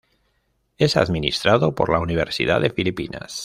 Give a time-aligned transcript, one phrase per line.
[0.79, 3.39] Es administrado por la Universidad de Filipinas.